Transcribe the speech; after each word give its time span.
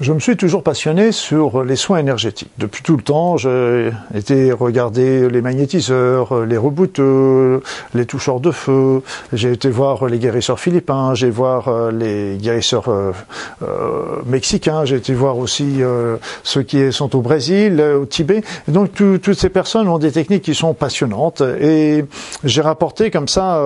Je 0.00 0.12
me 0.12 0.20
suis 0.20 0.36
toujours 0.36 0.62
passionné 0.62 1.10
sur 1.10 1.64
les 1.64 1.74
soins 1.74 1.98
énergétiques. 1.98 2.52
Depuis 2.56 2.84
tout 2.84 2.96
le 2.96 3.02
temps, 3.02 3.36
j'ai 3.36 3.90
été 4.14 4.52
regarder 4.52 5.28
les 5.28 5.42
magnétiseurs, 5.42 6.44
les 6.44 6.56
rebouteux, 6.56 7.62
les 7.94 8.06
toucheurs 8.06 8.38
de 8.38 8.52
feu. 8.52 9.02
J'ai 9.32 9.50
été 9.50 9.68
voir 9.70 10.06
les 10.06 10.20
guérisseurs 10.20 10.60
philippins, 10.60 11.14
j'ai 11.14 11.30
voir 11.30 11.66
euh, 11.66 11.90
les 11.90 12.36
guérisseurs 12.36 12.88
euh, 12.88 13.10
euh, 13.64 14.22
mexicains, 14.24 14.84
j'ai 14.84 14.94
été 14.94 15.14
voir 15.14 15.36
aussi 15.36 15.80
ceux 16.44 16.62
qui 16.62 16.92
sont 16.92 17.16
au 17.16 17.20
Brésil, 17.20 17.80
au 17.80 18.06
Tibet. 18.06 18.42
Et 18.68 18.70
donc 18.70 18.92
toutes 18.94 19.34
ces 19.34 19.48
personnes 19.48 19.88
ont 19.88 19.98
des 19.98 20.12
techniques 20.12 20.42
qui 20.42 20.54
sont 20.54 20.74
passionnantes 20.74 21.42
et 21.60 22.04
j'ai 22.44 22.62
rapporté 22.62 23.10
comme 23.10 23.26
ça 23.26 23.60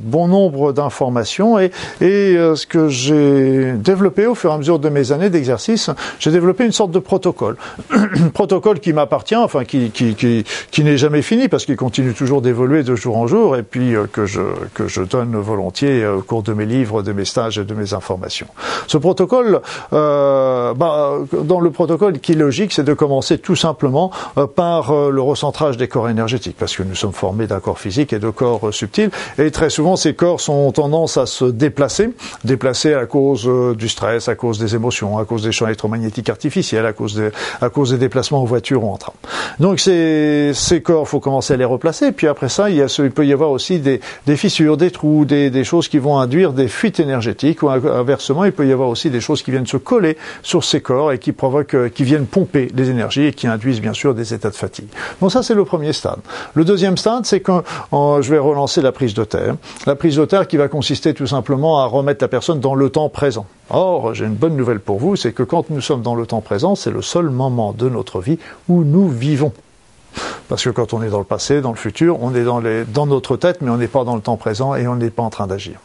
bon 0.00 0.26
nombre 0.26 0.72
d'informations 0.72 1.60
et 1.60 1.70
ce 2.00 2.66
que 2.66 2.88
j'ai 2.88 3.72
développé 3.74 4.26
au 4.26 4.34
fur 4.34 4.50
et 4.50 4.54
à 4.54 4.58
mesure 4.58 4.80
de 4.80 4.88
mes 4.88 5.12
années 5.12 5.30
d'exercice 5.30 5.59
j'ai 6.18 6.30
développé 6.30 6.64
une 6.64 6.72
sorte 6.72 6.90
de 6.90 6.98
protocole. 6.98 7.56
protocole 8.34 8.80
qui 8.80 8.92
m'appartient, 8.92 9.36
enfin 9.36 9.64
qui, 9.64 9.90
qui, 9.90 10.14
qui, 10.14 10.44
qui 10.70 10.84
n'est 10.84 10.98
jamais 10.98 11.22
fini 11.22 11.48
parce 11.48 11.64
qu'il 11.64 11.76
continue 11.76 12.14
toujours 12.14 12.42
d'évoluer 12.42 12.82
de 12.82 12.94
jour 12.94 13.16
en 13.16 13.26
jour 13.26 13.56
et 13.56 13.62
puis 13.62 13.94
euh, 13.94 14.06
que, 14.10 14.26
je, 14.26 14.40
que 14.74 14.88
je 14.88 15.02
donne 15.02 15.36
volontiers 15.36 16.02
euh, 16.02 16.16
au 16.16 16.22
cours 16.22 16.42
de 16.42 16.52
mes 16.52 16.66
livres, 16.66 17.02
de 17.02 17.12
mes 17.12 17.24
stages 17.24 17.58
et 17.58 17.64
de 17.64 17.74
mes 17.74 17.94
informations. 17.94 18.46
Ce 18.86 18.98
protocole, 18.98 19.60
euh, 19.92 20.74
bah, 20.74 21.18
dans 21.44 21.60
le 21.60 21.70
protocole 21.70 22.18
qui 22.20 22.32
est 22.32 22.36
logique, 22.36 22.72
c'est 22.72 22.84
de 22.84 22.94
commencer 22.94 23.38
tout 23.38 23.56
simplement 23.56 24.10
euh, 24.38 24.46
par 24.46 24.92
le 24.92 25.20
recentrage 25.20 25.76
des 25.76 25.88
corps 25.88 26.08
énergétiques 26.08 26.56
parce 26.58 26.76
que 26.76 26.82
nous 26.82 26.94
sommes 26.94 27.12
formés 27.12 27.46
d'un 27.46 27.60
corps 27.60 27.78
physique 27.78 28.12
et 28.12 28.18
de 28.18 28.30
corps 28.30 28.72
subtils 28.72 29.10
et 29.38 29.50
très 29.50 29.70
souvent 29.70 29.96
ces 29.96 30.14
corps 30.14 30.40
sont 30.40 30.70
tendance 30.72 31.16
à 31.16 31.26
se 31.26 31.44
déplacer, 31.44 32.10
déplacer 32.44 32.94
à 32.94 33.06
cause 33.06 33.48
du 33.76 33.88
stress, 33.88 34.28
à 34.28 34.34
cause 34.34 34.58
des 34.58 34.74
émotions, 34.74 35.18
à 35.18 35.24
cause 35.24 35.42
des 35.42 35.49
champs 35.52 35.66
électromagnétiques 35.66 36.28
artificiels 36.28 36.86
à 36.86 36.92
cause, 36.92 37.14
de, 37.14 37.32
des 37.90 37.98
déplacements 37.98 38.42
en 38.42 38.44
voiture 38.44 38.84
ou 38.84 38.92
en 38.92 38.96
train. 38.96 39.12
Donc 39.58 39.80
ces, 39.80 40.52
ces 40.54 40.80
corps, 40.82 41.08
faut 41.08 41.20
commencer 41.20 41.54
à 41.54 41.56
les 41.56 41.64
replacer. 41.64 42.12
Puis 42.12 42.26
après 42.26 42.48
ça, 42.48 42.70
il, 42.70 42.76
y 42.76 42.82
a, 42.82 42.86
il 42.98 43.10
peut 43.10 43.26
y 43.26 43.32
avoir 43.32 43.50
aussi 43.50 43.78
des, 43.78 44.00
des 44.26 44.36
fissures, 44.36 44.76
des 44.76 44.90
trous, 44.90 45.24
des, 45.24 45.50
des, 45.50 45.64
choses 45.64 45.88
qui 45.88 45.98
vont 45.98 46.18
induire 46.18 46.52
des 46.52 46.68
fuites 46.68 47.00
énergétiques. 47.00 47.62
Ou 47.62 47.68
inversement, 47.68 48.44
il 48.44 48.52
peut 48.52 48.66
y 48.66 48.72
avoir 48.72 48.88
aussi 48.88 49.10
des 49.10 49.20
choses 49.20 49.42
qui 49.42 49.50
viennent 49.50 49.66
se 49.66 49.76
coller 49.76 50.16
sur 50.42 50.64
ces 50.64 50.80
corps 50.80 51.12
et 51.12 51.18
qui 51.18 51.32
provoquent, 51.32 51.74
euh, 51.74 51.88
qui 51.88 52.04
viennent 52.04 52.26
pomper 52.26 52.70
les 52.74 52.90
énergies 52.90 53.26
et 53.26 53.32
qui 53.32 53.46
induisent 53.46 53.80
bien 53.80 53.92
sûr 53.92 54.14
des 54.14 54.34
états 54.34 54.50
de 54.50 54.54
fatigue. 54.54 54.88
Donc 55.20 55.32
ça, 55.32 55.42
c'est 55.42 55.54
le 55.54 55.64
premier 55.64 55.92
stade. 55.92 56.20
Le 56.54 56.64
deuxième 56.64 56.96
stade, 56.96 57.26
c'est 57.26 57.40
que 57.40 57.52
je 57.92 58.30
vais 58.30 58.38
relancer 58.38 58.82
la 58.82 58.92
prise 58.92 59.14
de 59.14 59.24
terre. 59.24 59.56
La 59.86 59.94
prise 59.94 60.16
de 60.16 60.24
terre 60.24 60.46
qui 60.46 60.56
va 60.56 60.68
consister 60.68 61.14
tout 61.14 61.26
simplement 61.26 61.80
à 61.80 61.86
remettre 61.86 62.22
la 62.22 62.28
personne 62.28 62.60
dans 62.60 62.74
le 62.74 62.90
temps 62.90 63.08
présent. 63.08 63.46
Or, 63.70 64.14
j'ai 64.14 64.26
une 64.26 64.34
bonne 64.34 64.56
nouvelle 64.56 64.80
pour 64.80 64.98
vous, 64.98 65.16
c'est 65.16 65.32
que 65.32 65.44
quand 65.44 65.70
nous 65.70 65.80
sommes 65.80 66.02
dans 66.02 66.16
le 66.16 66.26
temps 66.26 66.40
présent, 66.40 66.74
c'est 66.74 66.90
le 66.90 67.02
seul 67.02 67.30
moment 67.30 67.72
de 67.72 67.88
notre 67.88 68.20
vie 68.20 68.38
où 68.68 68.82
nous 68.82 69.08
vivons. 69.08 69.52
Parce 70.48 70.64
que 70.64 70.70
quand 70.70 70.92
on 70.92 71.02
est 71.02 71.10
dans 71.10 71.20
le 71.20 71.24
passé, 71.24 71.60
dans 71.60 71.70
le 71.70 71.76
futur, 71.76 72.20
on 72.20 72.34
est 72.34 72.42
dans, 72.42 72.58
les, 72.58 72.84
dans 72.84 73.06
notre 73.06 73.36
tête, 73.36 73.60
mais 73.60 73.70
on 73.70 73.76
n'est 73.76 73.86
pas 73.86 74.02
dans 74.02 74.16
le 74.16 74.22
temps 74.22 74.36
présent 74.36 74.74
et 74.74 74.88
on 74.88 74.96
n'est 74.96 75.10
pas 75.10 75.22
en 75.22 75.30
train 75.30 75.46
d'agir. 75.46 75.78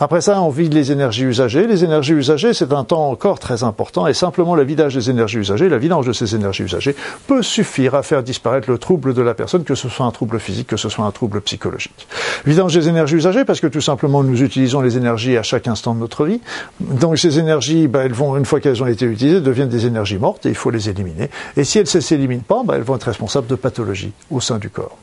Après 0.00 0.20
ça, 0.20 0.40
on 0.42 0.50
vide 0.50 0.74
les 0.74 0.92
énergies 0.92 1.24
usagées. 1.24 1.66
Les 1.66 1.82
énergies 1.82 2.12
usagées, 2.12 2.54
c'est 2.54 2.72
un 2.72 2.84
temps 2.84 3.10
encore 3.10 3.40
très 3.40 3.64
important 3.64 4.06
et 4.06 4.14
simplement 4.14 4.54
le 4.54 4.62
vidage 4.62 4.94
des 4.94 5.10
énergies 5.10 5.38
usagées, 5.38 5.68
la 5.68 5.78
vidange 5.78 6.06
de 6.06 6.12
ces 6.12 6.36
énergies 6.36 6.62
usagées 6.62 6.94
peut 7.26 7.42
suffire 7.42 7.96
à 7.96 8.04
faire 8.04 8.22
disparaître 8.22 8.70
le 8.70 8.78
trouble 8.78 9.12
de 9.12 9.22
la 9.22 9.34
personne, 9.34 9.64
que 9.64 9.74
ce 9.74 9.88
soit 9.88 10.06
un 10.06 10.12
trouble 10.12 10.38
physique, 10.38 10.68
que 10.68 10.76
ce 10.76 10.88
soit 10.88 11.04
un 11.04 11.10
trouble 11.10 11.40
psychologique. 11.40 12.06
Vidange 12.46 12.74
des 12.74 12.88
énergies 12.88 13.16
usagées 13.16 13.44
parce 13.44 13.60
que 13.60 13.66
tout 13.66 13.80
simplement 13.80 14.22
nous 14.22 14.42
utilisons 14.42 14.80
les 14.80 14.96
énergies 14.96 15.36
à 15.36 15.42
chaque 15.42 15.66
instant 15.66 15.94
de 15.94 16.00
notre 16.00 16.24
vie. 16.24 16.40
Donc 16.78 17.18
ces 17.18 17.40
énergies, 17.40 17.88
ben, 17.88 18.02
elles 18.02 18.12
vont, 18.12 18.36
une 18.36 18.44
fois 18.44 18.60
qu'elles 18.60 18.82
ont 18.82 18.86
été 18.86 19.04
utilisées, 19.04 19.40
deviennent 19.40 19.68
des 19.68 19.86
énergies 19.86 20.18
mortes 20.18 20.46
et 20.46 20.50
il 20.50 20.54
faut 20.54 20.70
les 20.70 20.88
éliminer. 20.88 21.28
Et 21.56 21.64
si 21.64 21.78
elles 21.78 21.88
ne 21.92 22.00
s'éliminent 22.00 22.44
pas, 22.46 22.62
ben, 22.64 22.74
elles 22.74 22.82
vont 22.82 22.94
être 22.94 23.04
responsables 23.04 23.48
de 23.48 23.56
pathologies 23.56 24.12
au 24.30 24.40
sein 24.40 24.58
du 24.58 24.70
corps. 24.70 24.96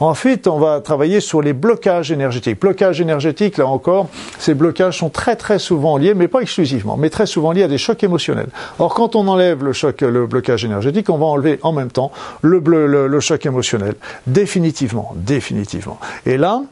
Ensuite, 0.00 0.46
on 0.46 0.58
va 0.58 0.80
travailler 0.80 1.20
sur 1.20 1.42
les 1.42 1.52
blocages 1.52 2.12
énergétiques. 2.12 2.60
Blocages 2.60 3.00
énergétiques, 3.00 3.56
là 3.58 3.66
encore, 3.66 4.08
ces 4.38 4.54
blocages 4.54 4.98
sont 4.98 5.08
très 5.08 5.36
très 5.36 5.58
souvent 5.58 5.96
liés, 5.96 6.14
mais 6.14 6.28
pas 6.28 6.40
exclusivement, 6.40 6.96
mais 6.96 7.10
très 7.10 7.26
souvent 7.26 7.52
liés 7.52 7.62
à 7.62 7.68
des 7.68 7.78
chocs 7.78 8.02
émotionnels. 8.02 8.48
Or, 8.78 8.94
quand 8.94 9.16
on 9.16 9.26
enlève 9.28 9.64
le 9.64 9.72
choc, 9.72 10.02
le 10.02 10.26
blocage 10.26 10.64
énergétique, 10.64 11.08
on 11.10 11.18
va 11.18 11.26
enlever 11.26 11.58
en 11.62 11.72
même 11.72 11.90
temps 11.90 12.12
le, 12.42 12.58
le, 12.58 13.06
le 13.06 13.20
choc 13.20 13.46
émotionnel. 13.46 13.94
Définitivement, 14.26 15.12
définitivement. 15.16 15.98
Et 16.24 16.36
là, 16.36 16.62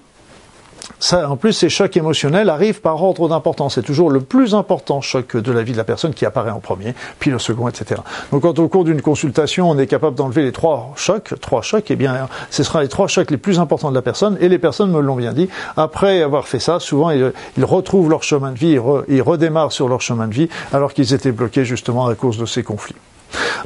ça, 0.99 1.29
en 1.29 1.37
plus, 1.37 1.53
ces 1.53 1.69
chocs 1.69 1.97
émotionnels 1.97 2.49
arrivent 2.49 2.81
par 2.81 3.03
ordre 3.03 3.29
d'importance. 3.29 3.75
C'est 3.75 3.83
toujours 3.83 4.11
le 4.11 4.21
plus 4.21 4.55
important 4.55 5.01
choc 5.01 5.37
de 5.37 5.53
la 5.53 5.63
vie 5.63 5.73
de 5.73 5.77
la 5.77 5.85
personne 5.85 6.15
qui 6.15 6.27
apparaît 6.27 6.51
en 6.51 6.61
premier, 6.61 6.95
puis 7.19 7.31
le 7.31 7.39
second, 7.39 7.69
etc. 7.69 8.01
Donc, 8.33 8.43
quand 8.43 8.59
au 8.59 8.69
cours 8.69 8.85
d'une 8.85 9.03
consultation, 9.03 9.71
on 9.71 9.79
est 9.79 9.87
capable 9.87 10.17
d'enlever 10.17 10.43
les 10.43 10.53
trois 10.53 10.93
chocs, 10.97 11.35
trois 11.41 11.63
chocs, 11.63 11.91
eh 11.91 11.97
bien, 11.97 12.29
ce 12.51 12.63
sera 12.63 12.83
les 12.83 12.89
trois 12.89 13.09
chocs 13.09 13.31
les 13.31 13.37
plus 13.37 13.59
importants 13.59 13.91
de 13.91 13.95
la 13.95 14.03
personne. 14.03 14.37
Et 14.41 14.49
les 14.49 14.59
personnes 14.59 14.91
me 14.91 15.01
l'ont 15.01 15.17
bien 15.17 15.33
dit. 15.33 15.49
Après 15.77 16.23
avoir 16.23 16.47
fait 16.47 16.61
ça, 16.61 16.81
souvent, 16.81 17.11
ils, 17.11 17.33
retrouvent 17.63 18.11
leur 18.11 18.23
chemin 18.23 18.53
de 18.53 18.59
vie, 18.59 18.79
ils 19.09 19.23
redémarrent 19.23 19.73
sur 19.73 19.89
leur 19.89 20.01
chemin 20.01 20.29
de 20.29 20.35
vie, 20.35 20.49
alors 20.73 20.93
qu'ils 20.93 21.15
étaient 21.15 21.33
bloqués 21.33 21.65
justement 21.65 22.07
à 22.07 22.15
cause 22.15 22.39
de 22.39 22.47
ces 22.47 22.63
conflits. 22.63 22.97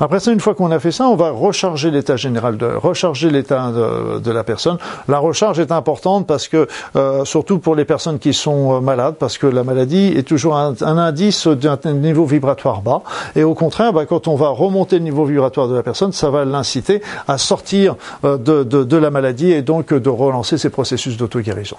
Après 0.01 0.21
ça, 0.21 0.33
une 0.33 0.41
fois 0.41 0.55
qu'on 0.55 0.71
a 0.71 0.79
fait 0.79 0.93
ça, 0.93 1.09
on 1.09 1.17
va 1.17 1.31
recharger 1.31 1.91
l'état 1.91 2.17
général, 2.17 2.57
de, 2.57 2.67
recharger 2.67 3.31
l'état 3.31 3.71
de, 3.71 4.31
la 4.31 4.45
personne. 4.45 4.79
La 5.09 5.19
recharge 5.19 5.59
est 5.59 5.73
importante 5.73 6.27
parce 6.27 6.49
que, 6.49 6.69
euh, 6.97 7.25
surtout 7.25 7.59
pour 7.59 7.75
les 7.75 7.85
personnes 7.85 8.19
qui 8.19 8.35
sont 8.35 8.77
euh, 8.77 8.81
malades, 8.81 9.17
parce 9.19 9.39
que 9.39 9.47
la 9.47 9.65
maladie 9.65 10.13
est 10.17 10.27
toujours 10.27 10.57
un, 10.57 10.75
indice 10.81 11.47
d'un 11.47 11.79
niveau 11.95 12.25
vibratoire 12.25 12.83
bas. 12.83 13.03
Et 13.37 13.45
au 13.45 13.55
contraire, 13.55 13.93
bah, 13.93 14.07
quand 14.07 14.29
on 14.29 14.37
va 14.37 14.49
remonter 14.49 14.99
le 14.99 15.05
niveau 15.05 15.25
vibratoire 15.25 15.69
de 15.69 15.75
la 15.75 15.83
personne, 15.83 16.13
ça 16.13 16.31
va 16.31 16.45
l'inciter 16.45 17.03
à 17.27 17.39
sortir 17.39 17.97
euh, 18.25 18.37
de, 18.37 18.63
de, 18.63 18.97
la 18.97 19.11
maladie 19.11 19.53
et 19.53 19.63
donc 19.63 19.95
de 19.95 20.09
relancer 20.11 20.59
ses 20.59 20.71
processus 20.71 21.17
d'auto-guérison. 21.17 21.77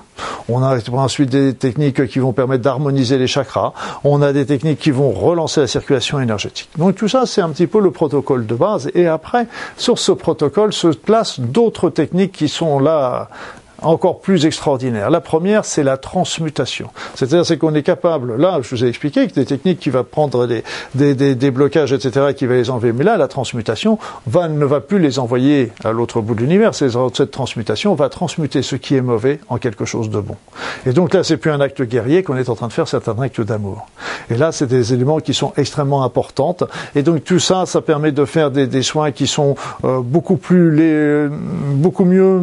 On 0.48 0.64
a 0.64 0.78
ensuite 0.94 1.30
des 1.30 1.54
techniques 1.54 2.08
qui 2.08 2.20
vont 2.20 2.34
permettre 2.34 2.64
d'harmoniser 2.64 3.18
les 3.18 3.28
chakras. 3.28 3.74
On 4.04 4.22
a 4.22 4.34
des 4.34 4.46
techniques 4.46 4.80
qui 4.80 4.92
vont 4.92 5.12
relancer 5.12 5.62
la 5.62 5.68
circulation 5.68 6.20
énergétique. 6.20 6.70
Donc 6.78 6.96
tout 6.96 7.08
ça, 7.08 7.26
c'est 7.26 7.42
un 7.42 7.50
petit 7.50 7.68
peu 7.68 7.78
le 7.79 7.91
protocole 7.91 8.45
de 8.45 8.56
base. 8.56 8.91
Et 8.95 9.07
après, 9.07 9.47
sur 9.78 10.00
ce 10.00 10.12
protocole 10.12 10.73
se 10.73 10.88
placent 10.88 11.40
d'autres 11.40 11.90
techniques 11.90 12.31
qui 12.31 12.50
sont 12.50 12.79
là 12.79 13.29
encore 13.81 14.19
plus 14.19 14.45
extraordinaire. 14.45 15.09
La 15.09 15.22
première, 15.22 15.66
c'est 15.66 15.84
la 15.84 15.97
transmutation. 15.97 16.90
C'est-à-dire, 17.16 17.45
c'est 17.45 17.57
qu'on 17.57 17.73
est 17.75 17.84
capable, 17.84 18.35
là, 18.35 18.59
je 18.62 18.75
vous 18.75 18.84
ai 18.84 18.88
expliqué 18.88 19.28
que 19.28 19.34
des 19.34 19.45
techniques 19.45 19.79
qui 19.79 19.90
va 19.90 20.03
prendre 20.03 20.47
des, 20.47 20.63
des, 20.95 21.16
des, 21.16 21.35
des 21.35 21.51
blocages, 21.51 21.94
etc., 21.94 22.34
qui 22.35 22.45
va 22.45 22.56
les 22.56 22.69
enlever. 22.69 22.94
Mais 22.94 23.03
là, 23.03 23.17
la 23.17 23.28
transmutation 23.28 24.00
va, 24.28 24.47
ne 24.47 24.66
va 24.66 24.79
plus 24.79 25.00
les 25.00 25.19
envoyer 25.19 25.72
à 25.84 25.91
l'autre 25.91 26.22
bout 26.22 26.35
de 26.35 26.41
l'univers. 26.41 26.73
Cette 26.75 27.31
transmutation 27.31 27.95
va 27.95 28.09
transmuter 28.09 28.62
ce 28.62 28.75
qui 28.75 28.95
est 28.95 29.01
mauvais 29.01 29.40
en 29.50 29.57
quelque 29.57 29.85
chose 29.85 30.09
de 30.09 30.19
bon. 30.19 30.35
Et 30.85 30.94
donc 30.94 31.13
là, 31.13 31.23
c'est 31.23 31.38
plus 31.38 31.51
un 31.51 31.61
acte 31.61 31.81
guerrier 31.81 32.23
qu'on 32.23 32.38
est 32.38 32.50
en 32.50 32.56
train 32.56 32.67
de 32.67 32.73
faire, 32.73 32.88
c'est 32.88 33.07
un 33.07 33.19
acte 33.19 33.41
d'amour. 33.41 33.88
Et 34.29 34.35
là, 34.35 34.51
c'est 34.51 34.67
des 34.67 34.94
éléments 34.94 35.19
qui 35.19 35.34
sont 35.34 35.53
extrêmement 35.57 36.03
importants. 36.03 36.56
Et 36.96 37.03
donc 37.03 37.23
tout 37.23 37.40
ça, 37.40 37.66
ça 37.66 37.81
permet 37.81 38.11
de 38.11 38.25
faire 38.25 38.51
des, 38.51 38.81
soins 38.81 39.11
qui 39.11 39.28
sont 39.28 39.56
euh, 39.84 40.00
beaucoup 40.01 40.38
plus, 40.38 40.72
les, 40.72 41.28
beaucoup 41.73 42.06
mieux 42.06 42.41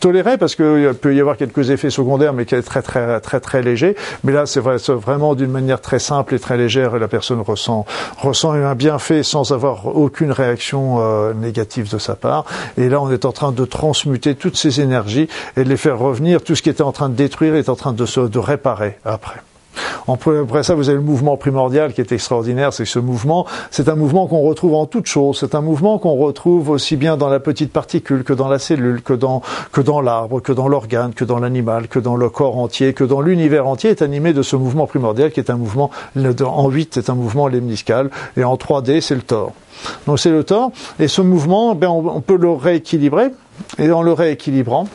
tolérés 0.00 0.38
parce 0.42 0.56
qu'il 0.56 0.92
peut 1.00 1.14
y 1.14 1.20
avoir 1.20 1.36
quelques 1.36 1.70
effets 1.70 1.90
secondaires, 1.90 2.32
mais 2.32 2.46
qui 2.46 2.56
est 2.56 2.62
très 2.62 2.82
très 2.82 3.20
très 3.20 3.38
très 3.38 3.62
léger. 3.62 3.94
Mais 4.24 4.32
là, 4.32 4.44
c'est 4.44 4.58
vraiment 4.58 5.36
d'une 5.36 5.52
manière 5.52 5.80
très 5.80 6.00
simple 6.00 6.34
et 6.34 6.40
très 6.40 6.56
légère, 6.56 6.98
la 6.98 7.06
personne 7.06 7.40
ressent 7.40 7.86
ressent 8.18 8.50
un 8.50 8.74
bienfait 8.74 9.22
sans 9.22 9.52
avoir 9.52 9.86
aucune 9.86 10.32
réaction 10.32 10.96
euh, 10.98 11.32
négative 11.32 11.88
de 11.92 11.98
sa 11.98 12.16
part. 12.16 12.44
Et 12.76 12.88
là, 12.88 13.00
on 13.00 13.08
est 13.12 13.24
en 13.24 13.30
train 13.30 13.52
de 13.52 13.64
transmuter 13.64 14.34
toutes 14.34 14.56
ces 14.56 14.80
énergies 14.80 15.28
et 15.56 15.62
de 15.62 15.68
les 15.68 15.76
faire 15.76 15.96
revenir. 15.96 16.42
Tout 16.42 16.56
ce 16.56 16.62
qui 16.62 16.70
était 16.70 16.82
en 16.82 16.90
train 16.90 17.08
de 17.08 17.14
détruire 17.14 17.54
est 17.54 17.68
en 17.68 17.76
train 17.76 17.92
de 17.92 18.04
se 18.04 18.18
de 18.18 18.38
réparer 18.40 18.98
après. 19.04 19.42
Après 20.08 20.62
ça, 20.62 20.74
vous 20.74 20.88
avez 20.88 20.98
le 20.98 21.04
mouvement 21.04 21.36
primordial 21.36 21.92
qui 21.92 22.00
est 22.00 22.12
extraordinaire. 22.12 22.72
C'est 22.72 22.84
ce 22.84 22.98
mouvement, 22.98 23.46
c'est 23.70 23.88
un 23.88 23.94
mouvement 23.94 24.26
qu'on 24.26 24.40
retrouve 24.40 24.74
en 24.74 24.86
toute 24.86 25.06
chose. 25.06 25.38
C'est 25.38 25.54
un 25.54 25.60
mouvement 25.60 25.98
qu'on 25.98 26.16
retrouve 26.16 26.70
aussi 26.70 26.96
bien 26.96 27.16
dans 27.16 27.28
la 27.28 27.40
petite 27.40 27.72
particule 27.72 28.24
que 28.24 28.32
dans 28.32 28.48
la 28.48 28.58
cellule, 28.58 29.02
que 29.02 29.12
dans 29.14 30.00
l'arbre, 30.00 30.40
que 30.40 30.52
dans 30.52 30.68
l'organe, 30.68 31.14
que 31.14 31.24
dans 31.24 31.38
l'animal, 31.38 31.88
que 31.88 31.98
dans 31.98 32.16
le 32.16 32.28
corps 32.28 32.58
entier, 32.58 32.92
que 32.92 33.04
dans 33.04 33.20
l'univers 33.20 33.66
entier 33.66 33.90
est 33.90 34.02
animé 34.02 34.32
de 34.32 34.42
ce 34.42 34.56
mouvement 34.56 34.86
primordial 34.86 35.30
qui 35.30 35.40
est 35.40 35.50
un 35.50 35.56
mouvement 35.56 35.90
en 36.16 36.68
8, 36.68 36.94
c'est 36.94 37.10
un 37.10 37.14
mouvement 37.14 37.48
lemniscal 37.48 38.10
et 38.36 38.44
en 38.44 38.56
3D, 38.56 39.00
c'est 39.00 39.14
le 39.14 39.22
tor. 39.22 39.52
Donc 40.06 40.18
c'est 40.18 40.30
le 40.30 40.44
tor 40.44 40.72
et 40.98 41.08
ce 41.08 41.22
mouvement, 41.22 41.74
ben 41.74 41.88
on 41.88 42.20
peut 42.20 42.36
le 42.36 42.50
rééquilibrer 42.50 43.28
et 43.78 43.90
en 43.90 44.02
le 44.02 44.12
rééquilibrant, 44.12 44.86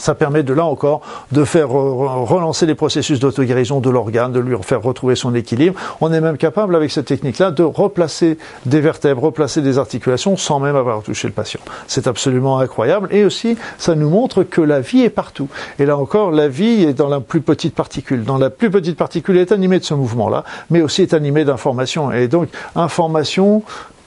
ça 0.00 0.14
permet 0.14 0.42
de 0.42 0.52
là 0.52 0.64
encore 0.64 1.02
de 1.32 1.44
faire 1.44 1.70
relancer 1.70 2.66
les 2.66 2.74
processus 2.74 3.20
d'auto-guérison 3.20 3.80
de 3.80 3.90
l'organe, 3.90 4.32
de 4.32 4.40
lui 4.40 4.56
faire 4.62 4.82
retrouver 4.82 5.14
son 5.14 5.34
équilibre. 5.34 5.78
On 6.00 6.12
est 6.12 6.20
même 6.20 6.36
capable 6.36 6.74
avec 6.74 6.90
cette 6.90 7.06
technique-là 7.06 7.50
de 7.50 7.62
replacer 7.62 8.38
des 8.66 8.80
vertèbres, 8.80 9.22
replacer 9.22 9.62
des 9.62 9.78
articulations 9.78 10.36
sans 10.36 10.58
même 10.58 10.76
avoir 10.76 11.02
touché 11.02 11.28
le 11.28 11.34
patient. 11.34 11.60
C'est 11.86 12.06
absolument 12.06 12.58
incroyable 12.58 13.08
et 13.10 13.24
aussi 13.24 13.56
ça 13.78 13.94
nous 13.94 14.08
montre 14.08 14.42
que 14.42 14.60
la 14.60 14.80
vie 14.80 15.02
est 15.02 15.10
partout. 15.10 15.48
Et 15.78 15.86
là 15.86 15.96
encore, 15.96 16.30
la 16.30 16.48
vie 16.48 16.84
est 16.84 16.94
dans 16.94 17.08
la 17.08 17.20
plus 17.20 17.40
petite 17.40 17.74
particule. 17.74 18.24
Dans 18.24 18.38
la 18.38 18.50
plus 18.50 18.70
petite 18.70 18.96
particule 18.96 19.36
est 19.36 19.52
animée 19.52 19.78
de 19.78 19.84
ce 19.84 19.94
mouvement-là, 19.94 20.44
mais 20.70 20.80
aussi 20.80 21.02
est 21.02 21.14
animée 21.14 21.44
d'informations. 21.44 22.10
Et 22.12 22.28
donc, 22.28 22.48
information, 22.74 23.62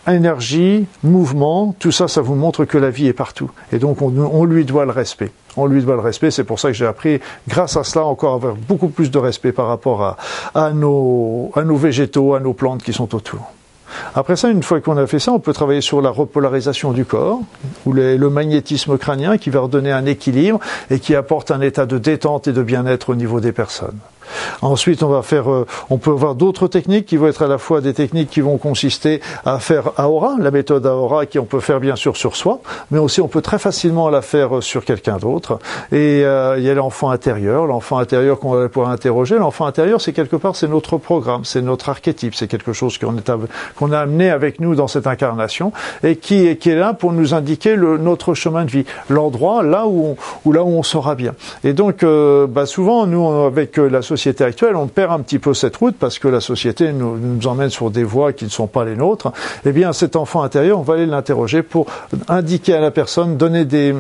énergie, 0.07 0.85
mouvement, 1.03 1.75
tout 1.79 1.91
ça, 1.91 2.07
ça 2.07 2.21
vous 2.21 2.35
montre 2.35 2.65
que 2.65 2.77
la 2.77 2.89
vie 2.89 3.07
est 3.07 3.13
partout. 3.13 3.51
Et 3.71 3.79
donc 3.79 4.01
on, 4.01 4.45
lui 4.45 4.65
doit 4.65 4.85
le 4.85 4.91
respect. 4.91 5.31
On 5.57 5.65
lui 5.65 5.81
doit 5.81 5.95
le 5.95 6.01
respect. 6.01 6.31
C'est 6.31 6.44
pour 6.44 6.59
ça 6.59 6.69
que 6.69 6.73
j'ai 6.73 6.85
appris, 6.85 7.19
grâce 7.47 7.77
à 7.77 7.83
cela, 7.83 8.05
encore 8.05 8.33
avoir 8.35 8.55
beaucoup 8.55 8.89
plus 8.89 9.11
de 9.11 9.17
respect 9.17 9.51
par 9.51 9.67
rapport 9.67 10.17
à, 10.55 10.71
nos, 10.71 11.51
à 11.55 11.63
nos 11.63 11.75
végétaux, 11.75 12.33
à 12.33 12.39
nos 12.39 12.53
plantes 12.53 12.83
qui 12.83 12.94
sont 12.94 13.13
autour. 13.15 13.51
Après 14.15 14.35
ça, 14.35 14.50
une 14.50 14.63
fois 14.63 14.81
qu'on 14.81 14.97
a 14.97 15.05
fait 15.05 15.19
ça, 15.19 15.31
on 15.31 15.39
peut 15.39 15.53
travailler 15.53 15.81
sur 15.81 16.01
la 16.01 16.09
repolarisation 16.09 16.94
du 16.94 17.05
corps, 17.05 17.41
ou 17.85 17.94
le 17.94 18.29
magnétisme 18.29 18.97
crânien 18.97 19.38
qui 19.38 19.51
va 19.51 19.59
redonner 19.59 19.91
un 19.91 20.05
équilibre 20.05 20.59
et 20.89 21.00
qui 21.00 21.15
apporte 21.15 21.51
un 21.51 21.61
état 21.61 21.85
de 21.85 22.00
détente 22.00 22.47
et 22.47 22.53
de 22.53 22.63
bien-être 22.63 23.09
au 23.09 23.15
niveau 23.15 23.39
des 23.39 23.51
personnes. 23.51 24.00
Ensuite, 24.61 25.03
on 25.03 25.09
va 25.09 25.21
faire, 25.21 25.51
euh, 25.51 25.65
on 25.89 25.97
peut 25.97 26.11
avoir 26.11 26.35
d'autres 26.35 26.67
techniques 26.67 27.05
qui 27.05 27.17
vont 27.17 27.27
être 27.27 27.43
à 27.43 27.47
la 27.47 27.57
fois 27.57 27.81
des 27.81 27.93
techniques 27.93 28.29
qui 28.29 28.41
vont 28.41 28.57
consister 28.57 29.21
à 29.45 29.59
faire 29.59 29.91
Aora, 29.97 30.35
la 30.39 30.51
méthode 30.51 30.85
Aora 30.85 31.25
qui 31.25 31.39
on 31.39 31.45
peut 31.45 31.59
faire 31.59 31.79
bien 31.79 31.95
sûr 31.95 32.15
sur 32.15 32.35
soi, 32.35 32.59
mais 32.91 32.99
aussi 32.99 33.21
on 33.21 33.27
peut 33.27 33.41
très 33.41 33.59
facilement 33.59 34.09
la 34.09 34.21
faire 34.21 34.57
euh, 34.57 34.61
sur 34.61 34.85
quelqu'un 34.85 35.17
d'autre. 35.17 35.59
Et 35.91 36.23
euh, 36.23 36.55
il 36.57 36.63
y 36.63 36.69
a 36.69 36.73
l'enfant 36.73 37.09
intérieur, 37.09 37.65
l'enfant 37.65 37.97
intérieur 37.97 38.39
qu'on 38.39 38.51
va 38.51 38.69
pouvoir 38.69 38.91
interroger. 38.91 39.37
L'enfant 39.37 39.65
intérieur, 39.65 40.01
c'est 40.01 40.13
quelque 40.13 40.35
part, 40.35 40.55
c'est 40.55 40.67
notre 40.67 40.97
programme, 40.97 41.45
c'est 41.45 41.61
notre 41.61 41.89
archétype, 41.89 42.35
c'est 42.35 42.47
quelque 42.47 42.73
chose 42.73 42.97
qu'on 42.97 43.15
qu'on 43.75 43.91
a 43.91 43.99
amené 43.99 44.29
avec 44.29 44.59
nous 44.59 44.75
dans 44.75 44.87
cette 44.87 45.07
incarnation 45.07 45.71
et 46.03 46.15
qui, 46.15 46.55
qui 46.57 46.69
est 46.69 46.75
là 46.75 46.93
pour 46.93 47.13
nous 47.13 47.33
indiquer 47.33 47.75
le, 47.75 47.97
notre 47.97 48.33
chemin 48.33 48.65
de 48.65 48.71
vie, 48.71 48.85
l'endroit 49.09 49.63
là 49.63 49.85
où, 49.87 50.15
on, 50.45 50.51
là 50.51 50.63
où 50.63 50.69
on 50.69 50.83
sera 50.83 51.15
bien. 51.15 51.33
Et 51.63 51.73
donc, 51.73 52.03
bah 52.03 52.65
souvent, 52.65 53.05
nous, 53.05 53.25
avec 53.27 53.77
la 53.77 54.01
société 54.01 54.12
actuelle, 54.42 54.75
on 54.75 54.88
perd 54.88 55.12
un 55.12 55.19
petit 55.19 55.39
peu 55.39 55.54
cette 55.54 55.75
route 55.77 55.95
parce 56.00 56.19
que 56.19 56.27
la 56.27 56.39
société 56.39 56.92
nous, 56.94 57.48
emmène 57.48 57.69
sur 57.69 57.92
des 57.92 58.04
voies 58.04 58.33
qui 58.33 58.45
ne 58.45 58.50
sont 58.50 58.68
pas 58.68 58.86
les 58.86 58.95
nôtres. 58.95 59.31
Eh 59.65 59.71
bien, 59.71 59.94
cet 59.94 60.15
enfant 60.15 60.44
intérieur, 60.44 60.80
on 60.80 60.83
va 60.83 60.95
aller 60.95 61.06
l'interroger 61.06 61.63
pour 61.63 61.88
indiquer 62.27 62.75
à 62.75 62.80
la 62.80 62.92
personne, 62.92 63.38
donner 63.38 63.65
des, 63.65 63.94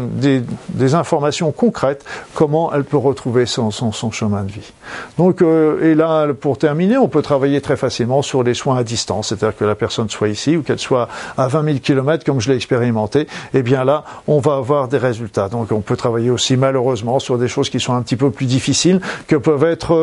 informations 0.93 1.51
concrètes 1.51 2.05
comment 2.33 2.71
elle 2.73 2.83
peut 2.83 2.97
retrouver 2.97 3.45
son 3.45 3.71
chemin 4.11 4.43
de 4.43 4.51
vie. 4.51 4.73
Donc, 5.17 5.41
euh, 5.41 5.91
et 5.91 5.95
là, 5.95 6.27
pour 6.39 6.57
terminer, 6.57 6.97
on 6.97 7.07
peut 7.07 7.21
travailler 7.21 7.61
très 7.61 7.77
facilement 7.77 8.21
sur 8.21 8.43
les 8.43 8.53
soins 8.53 8.77
à 8.77 8.83
distance, 8.83 9.29
c'est-à-dire 9.29 9.57
que 9.57 9.65
la 9.65 9.75
personne 9.75 10.09
soit 10.09 10.29
ici 10.29 10.57
ou 10.57 10.63
qu'elle 10.63 10.79
soit 10.79 11.07
à 11.37 11.47
20 11.47 11.63
000 11.63 11.77
km, 11.79 12.23
comme 12.23 12.39
je 12.39 12.49
l'ai 12.49 12.55
expérimenté. 12.55 13.27
Eh 13.53 13.61
bien 13.61 13.83
là, 13.83 14.03
on 14.27 14.39
va 14.39 14.55
avoir 14.55 14.87
des 14.87 14.97
résultats. 14.97 15.49
Donc, 15.49 15.71
on 15.71 15.81
peut 15.81 15.95
travailler 15.95 16.29
aussi 16.29 16.57
malheureusement 16.57 17.19
sur 17.19 17.37
des 17.37 17.47
choses 17.47 17.69
qui 17.69 17.79
sont 17.79 17.93
un 17.93 18.01
petit 18.01 18.15
peu 18.15 18.31
plus 18.31 18.45
difficiles, 18.45 19.01
que 19.27 19.35
peuvent 19.35 19.63
être 19.63 20.02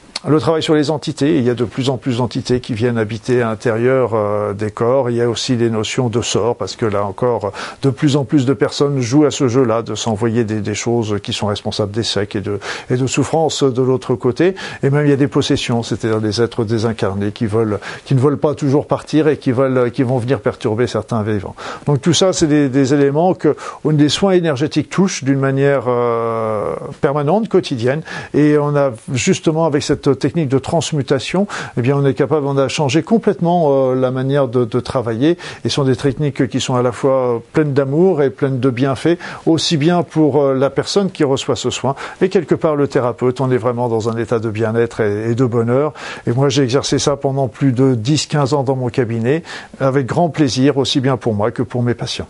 le 0.27 0.39
travail 0.39 0.61
sur 0.61 0.75
les 0.75 0.91
entités, 0.91 1.37
il 1.37 1.43
y 1.43 1.49
a 1.49 1.55
de 1.55 1.65
plus 1.65 1.89
en 1.89 1.97
plus 1.97 2.17
d'entités 2.17 2.59
qui 2.59 2.75
viennent 2.75 2.99
habiter 2.99 3.41
à 3.41 3.47
l'intérieur 3.47 4.11
euh, 4.13 4.53
des 4.53 4.69
corps. 4.69 5.09
Il 5.09 5.15
y 5.15 5.21
a 5.21 5.27
aussi 5.27 5.55
des 5.55 5.71
notions 5.71 6.09
de 6.09 6.21
sort, 6.21 6.55
parce 6.55 6.75
que 6.75 6.85
là 6.85 7.03
encore, 7.03 7.51
de 7.81 7.89
plus 7.89 8.15
en 8.15 8.23
plus 8.23 8.45
de 8.45 8.53
personnes 8.53 9.01
jouent 9.01 9.25
à 9.25 9.31
ce 9.31 9.47
jeu-là, 9.47 9.81
de 9.81 9.95
s'envoyer 9.95 10.43
des, 10.43 10.75
choses 10.75 11.17
qui 11.23 11.33
sont 11.33 11.47
responsables 11.47 11.91
d'échecs 11.91 12.35
et 12.35 12.41
de, 12.41 12.59
et 12.91 12.97
de 12.97 13.07
souffrances 13.07 13.63
de 13.63 13.81
l'autre 13.81 14.13
côté. 14.13 14.53
Et 14.83 14.91
même 14.91 15.07
il 15.07 15.09
y 15.09 15.13
a 15.13 15.17
des 15.17 15.27
possessions, 15.27 15.81
c'est-à-dire 15.81 16.21
des 16.21 16.39
êtres 16.39 16.65
désincarnés 16.65 17.31
qui 17.31 17.47
veulent, 17.47 17.79
qui 18.05 18.13
ne 18.13 18.19
veulent 18.19 18.37
pas 18.37 18.53
toujours 18.53 18.85
partir 18.85 19.27
et 19.27 19.37
qui 19.37 19.51
veulent, 19.51 19.91
qui 19.91 20.03
vont 20.03 20.19
venir 20.19 20.39
perturber 20.39 20.85
certains 20.85 21.23
vivants. 21.23 21.55
Donc 21.87 21.99
tout 21.99 22.13
ça, 22.13 22.31
c'est 22.31 22.47
des, 22.47 22.93
éléments 22.93 23.33
que 23.33 23.55
des 23.85 24.09
soins 24.09 24.33
énergétiques 24.33 24.89
touchent 24.89 25.23
d'une 25.23 25.39
manière 25.39 25.85
euh, 25.87 26.75
permanente, 27.01 27.49
quotidienne. 27.49 28.01
Et 28.33 28.57
on 28.57 28.75
a 28.75 28.91
justement 29.13 29.65
avec 29.65 29.81
cette 29.81 30.10
technique 30.13 30.49
de 30.49 30.59
transmutation, 30.59 31.47
eh 31.77 31.81
bien, 31.81 31.95
on 31.95 32.05
est 32.05 32.13
capable, 32.13 32.45
on 32.47 32.57
a 32.57 32.67
changé 32.67 33.03
complètement 33.03 33.91
euh, 33.91 33.95
la 33.95 34.11
manière 34.11 34.47
de, 34.47 34.65
de, 34.65 34.79
travailler. 34.79 35.37
Et 35.63 35.69
ce 35.69 35.75
sont 35.75 35.83
des 35.83 35.95
techniques 35.95 36.47
qui 36.47 36.59
sont 36.59 36.75
à 36.75 36.81
la 36.81 36.91
fois 36.91 37.41
pleines 37.53 37.73
d'amour 37.73 38.21
et 38.21 38.29
pleines 38.29 38.59
de 38.59 38.69
bienfaits, 38.69 39.17
aussi 39.45 39.77
bien 39.77 40.03
pour 40.03 40.41
euh, 40.41 40.53
la 40.53 40.69
personne 40.69 41.11
qui 41.11 41.23
reçoit 41.23 41.55
ce 41.55 41.69
soin 41.69 41.95
et 42.21 42.29
quelque 42.29 42.55
part 42.55 42.75
le 42.75 42.87
thérapeute. 42.87 43.41
On 43.41 43.51
est 43.51 43.57
vraiment 43.57 43.89
dans 43.89 44.09
un 44.09 44.17
état 44.17 44.39
de 44.39 44.49
bien-être 44.49 45.01
et, 45.01 45.31
et 45.31 45.35
de 45.35 45.45
bonheur. 45.45 45.93
Et 46.27 46.31
moi, 46.31 46.49
j'ai 46.49 46.63
exercé 46.63 46.99
ça 46.99 47.15
pendant 47.15 47.47
plus 47.47 47.71
de 47.71 47.95
10-15 47.95 48.55
ans 48.55 48.63
dans 48.63 48.75
mon 48.75 48.89
cabinet, 48.89 49.43
avec 49.79 50.05
grand 50.05 50.29
plaisir, 50.29 50.77
aussi 50.77 50.99
bien 50.99 51.17
pour 51.17 51.33
moi 51.33 51.51
que 51.51 51.63
pour 51.63 51.83
mes 51.83 51.93
patients. 51.93 52.27